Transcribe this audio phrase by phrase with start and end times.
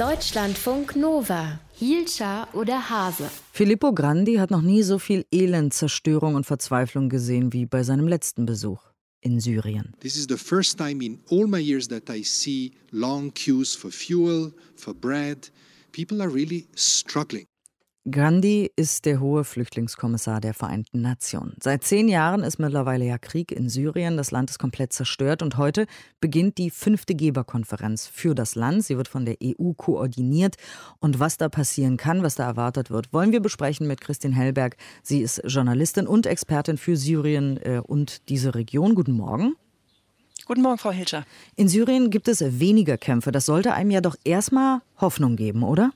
[0.00, 1.60] Deutschlandfunk Nova.
[1.78, 3.30] Hielscher oder Hase.
[3.52, 8.08] Filippo Grandi hat noch nie so viel Elend, Zerstörung und Verzweiflung gesehen wie bei seinem
[8.08, 8.80] letzten Besuch
[9.20, 9.92] in Syrien.
[10.00, 13.90] This is the first time in all my years that I see long queues for
[13.90, 15.50] fuel, for bread.
[15.92, 17.44] People are really struggling.
[18.08, 21.54] Gandhi ist der hohe Flüchtlingskommissar der Vereinten Nationen.
[21.62, 24.16] Seit zehn Jahren ist mittlerweile ja Krieg in Syrien.
[24.16, 25.86] Das Land ist komplett zerstört und heute
[26.18, 28.84] beginnt die fünfte Geberkonferenz für das Land.
[28.84, 30.56] Sie wird von der EU koordiniert.
[30.98, 34.78] Und was da passieren kann, was da erwartet wird, wollen wir besprechen mit Christine Hellberg.
[35.02, 38.94] Sie ist Journalistin und Expertin für Syrien äh, und diese Region.
[38.94, 39.56] Guten Morgen.
[40.46, 41.26] Guten Morgen, Frau Hilscher.
[41.54, 43.30] In Syrien gibt es weniger Kämpfe.
[43.30, 45.92] Das sollte einem ja doch erstmal Hoffnung geben, oder?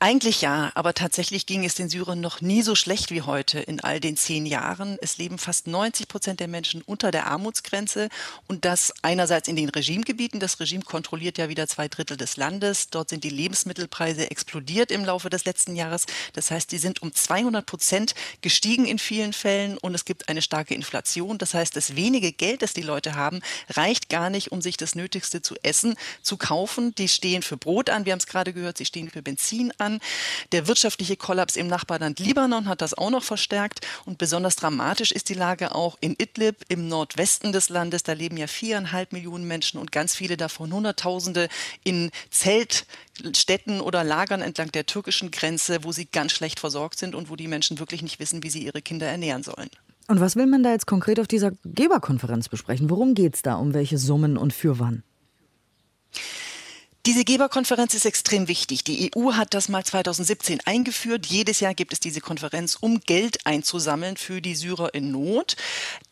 [0.00, 3.80] Eigentlich ja, aber tatsächlich ging es den Syrern noch nie so schlecht wie heute in
[3.80, 4.96] all den zehn Jahren.
[5.00, 8.08] Es leben fast 90 Prozent der Menschen unter der Armutsgrenze
[8.46, 10.38] und das einerseits in den Regimegebieten.
[10.38, 12.90] Das Regime kontrolliert ja wieder zwei Drittel des Landes.
[12.90, 16.06] Dort sind die Lebensmittelpreise explodiert im Laufe des letzten Jahres.
[16.32, 20.42] Das heißt, die sind um 200 Prozent gestiegen in vielen Fällen und es gibt eine
[20.42, 21.38] starke Inflation.
[21.38, 24.94] Das heißt, das wenige Geld, das die Leute haben, reicht gar nicht, um sich das
[24.94, 26.94] Nötigste zu essen, zu kaufen.
[26.94, 29.87] Die stehen für Brot an, wir haben es gerade gehört, sie stehen für Benzin an
[29.88, 30.00] an.
[30.52, 33.86] Der wirtschaftliche Kollaps im Nachbarland Libanon hat das auch noch verstärkt.
[34.04, 38.02] Und besonders dramatisch ist die Lage auch in Idlib im Nordwesten des Landes.
[38.02, 41.48] Da leben ja viereinhalb Millionen Menschen und ganz viele davon, Hunderttausende,
[41.84, 47.30] in Zeltstädten oder Lagern entlang der türkischen Grenze, wo sie ganz schlecht versorgt sind und
[47.30, 49.70] wo die Menschen wirklich nicht wissen, wie sie ihre Kinder ernähren sollen.
[50.08, 52.88] Und was will man da jetzt konkret auf dieser Geberkonferenz besprechen?
[52.88, 53.56] Worum geht es da?
[53.56, 55.02] Um welche Summen und für wann?
[57.08, 58.84] Diese Geberkonferenz ist extrem wichtig.
[58.84, 61.24] Die EU hat das mal 2017 eingeführt.
[61.24, 65.56] Jedes Jahr gibt es diese Konferenz, um Geld einzusammeln für die Syrer in Not.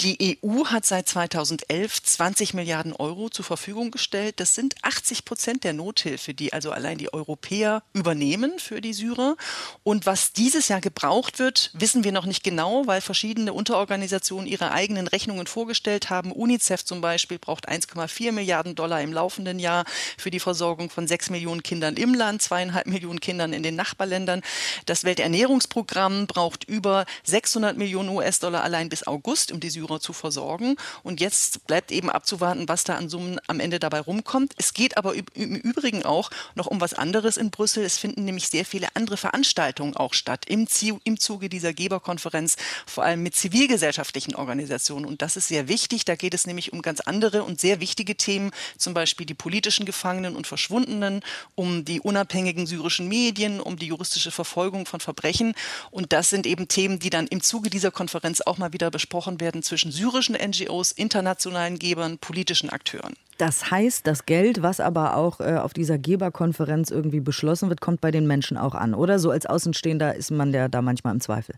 [0.00, 4.38] Die EU hat seit 2011 20 Milliarden Euro zur Verfügung gestellt.
[4.38, 9.36] Das sind 80 Prozent der Nothilfe, die also allein die Europäer übernehmen für die Syrer.
[9.82, 14.70] Und was dieses Jahr gebraucht wird, wissen wir noch nicht genau, weil verschiedene Unterorganisationen ihre
[14.70, 16.30] eigenen Rechnungen vorgestellt haben.
[16.30, 19.84] UNICEF zum Beispiel braucht 1,4 Milliarden Dollar im laufenden Jahr
[20.16, 23.76] für die Versorgung Versorgung von sechs Millionen Kindern im Land, zweieinhalb Millionen Kindern in den
[23.76, 24.42] Nachbarländern.
[24.86, 30.76] Das Welternährungsprogramm braucht über 600 Millionen US-Dollar allein bis August, um die Syrer zu versorgen.
[31.02, 34.54] Und jetzt bleibt eben abzuwarten, was da an Summen am Ende dabei rumkommt.
[34.56, 37.84] Es geht aber im Übrigen auch noch um was anderes in Brüssel.
[37.84, 40.66] Es finden nämlich sehr viele andere Veranstaltungen auch statt im,
[41.04, 42.56] im Zuge dieser Geberkonferenz,
[42.86, 45.06] vor allem mit zivilgesellschaftlichen Organisationen.
[45.06, 46.04] Und das ist sehr wichtig.
[46.04, 49.86] Da geht es nämlich um ganz andere und sehr wichtige Themen, zum Beispiel die politischen
[49.86, 51.20] Gefangenen und Verschwundenen Verschwundenen,
[51.54, 55.54] um die unabhängigen syrischen Medien, um die juristische Verfolgung von Verbrechen.
[55.92, 59.40] Und das sind eben Themen, die dann im Zuge dieser Konferenz auch mal wieder besprochen
[59.40, 63.14] werden zwischen syrischen NGOs, internationalen Gebern, politischen Akteuren.
[63.38, 68.00] Das heißt, das Geld, was aber auch äh, auf dieser Geberkonferenz irgendwie beschlossen wird, kommt
[68.00, 69.18] bei den Menschen auch an, oder?
[69.20, 71.54] So als Außenstehender ist man ja da manchmal im Zweifel.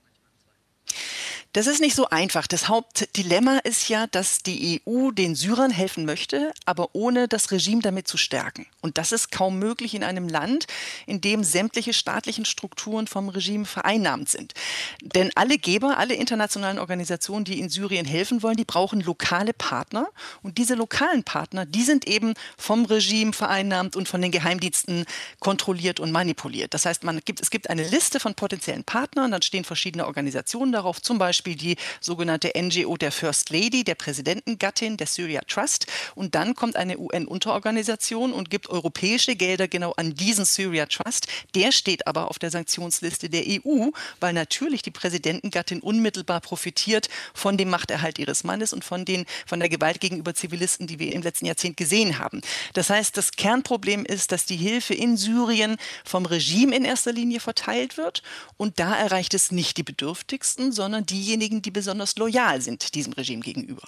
[1.56, 2.46] Das ist nicht so einfach.
[2.46, 7.80] Das Hauptdilemma ist ja, dass die EU den Syrern helfen möchte, aber ohne das Regime
[7.80, 8.66] damit zu stärken.
[8.82, 10.66] Und das ist kaum möglich in einem Land,
[11.06, 14.52] in dem sämtliche staatlichen Strukturen vom Regime vereinnahmt sind.
[15.00, 20.08] Denn alle Geber, alle internationalen Organisationen, die in Syrien helfen wollen, die brauchen lokale Partner.
[20.42, 25.06] Und diese lokalen Partner, die sind eben vom Regime vereinnahmt und von den Geheimdiensten
[25.40, 26.74] kontrolliert und manipuliert.
[26.74, 30.72] Das heißt, man gibt, es gibt eine Liste von potenziellen Partnern, dann stehen verschiedene Organisationen
[30.72, 35.86] darauf, zum Beispiel Beispiel die sogenannte NGO der First Lady, der Präsidentengattin der Syria Trust.
[36.14, 41.28] Und dann kommt eine UN-Unterorganisation und gibt europäische Gelder genau an diesen Syria Trust.
[41.54, 47.56] Der steht aber auf der Sanktionsliste der EU, weil natürlich die Präsidentengattin unmittelbar profitiert von
[47.56, 51.22] dem Machterhalt ihres Mannes und von, den, von der Gewalt gegenüber Zivilisten, die wir im
[51.22, 52.40] letzten Jahrzehnt gesehen haben.
[52.72, 57.38] Das heißt, das Kernproblem ist, dass die Hilfe in Syrien vom Regime in erster Linie
[57.38, 58.22] verteilt wird.
[58.56, 63.12] Und da erreicht es nicht die Bedürftigsten, sondern diejenigen, diejenigen, die besonders loyal sind diesem
[63.12, 63.82] Regime gegenüber.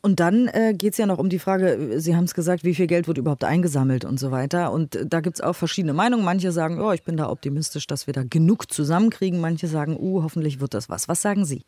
[0.00, 2.74] Und dann äh, geht es ja noch um die Frage, Sie haben es gesagt, wie
[2.74, 4.72] viel Geld wird überhaupt eingesammelt und so weiter.
[4.72, 6.24] Und äh, da gibt es auch verschiedene Meinungen.
[6.24, 9.40] Manche sagen, oh, ich bin da optimistisch, dass wir da genug zusammenkriegen.
[9.40, 11.06] Manche sagen, uh, hoffentlich wird das was.
[11.06, 11.62] Was sagen Sie?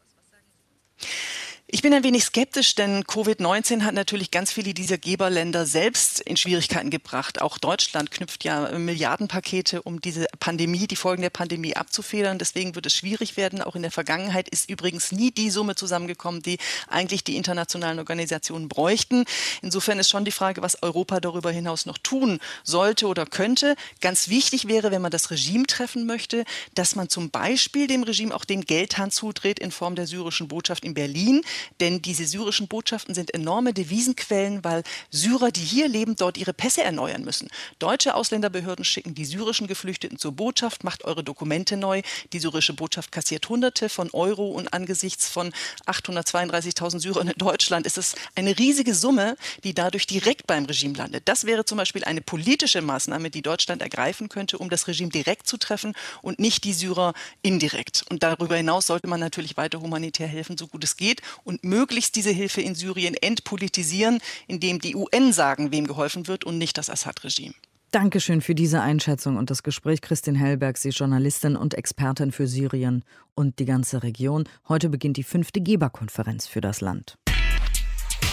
[1.74, 6.36] Ich bin ein wenig skeptisch, denn Covid-19 hat natürlich ganz viele dieser Geberländer selbst in
[6.36, 7.42] Schwierigkeiten gebracht.
[7.42, 12.38] Auch Deutschland knüpft ja Milliardenpakete, um diese Pandemie, die Folgen der Pandemie abzufedern.
[12.38, 13.60] Deswegen wird es schwierig werden.
[13.60, 18.68] Auch in der Vergangenheit ist übrigens nie die Summe zusammengekommen, die eigentlich die internationalen Organisationen
[18.68, 19.24] bräuchten.
[19.60, 23.74] Insofern ist schon die Frage, was Europa darüber hinaus noch tun sollte oder könnte.
[24.00, 26.44] Ganz wichtig wäre, wenn man das Regime treffen möchte,
[26.76, 30.84] dass man zum Beispiel dem Regime auch den Geldhahn zudreht in Form der syrischen Botschaft
[30.84, 31.42] in Berlin
[31.80, 36.82] denn diese syrischen Botschaften sind enorme Devisenquellen, weil Syrer, die hier leben, dort ihre Pässe
[36.82, 37.48] erneuern müssen.
[37.78, 42.02] Deutsche Ausländerbehörden schicken die syrischen Geflüchteten zur Botschaft, macht eure Dokumente neu.
[42.32, 45.52] Die syrische Botschaft kassiert Hunderte von Euro und angesichts von
[45.86, 51.28] 832.000 Syrern in Deutschland ist es eine riesige Summe, die dadurch direkt beim Regime landet.
[51.28, 55.46] Das wäre zum Beispiel eine politische Maßnahme, die Deutschland ergreifen könnte, um das Regime direkt
[55.46, 58.04] zu treffen und nicht die Syrer indirekt.
[58.10, 62.16] Und darüber hinaus sollte man natürlich weiter humanitär helfen, so gut es geht und möglichst
[62.16, 66.90] diese Hilfe in Syrien entpolitisieren, indem die UN sagen, wem geholfen wird und nicht das
[66.90, 67.54] Assad-Regime.
[67.94, 70.00] Dankeschön für diese Einschätzung und das Gespräch.
[70.00, 73.04] Christine Hellberg, Sie ist Journalistin und Expertin für Syrien
[73.36, 74.48] und die ganze Region.
[74.68, 77.16] Heute beginnt die fünfte Geberkonferenz für das Land.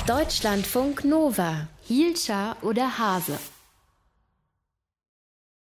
[0.07, 1.67] Deutschlandfunk Nova.
[1.83, 3.37] Hielscher oder Hase?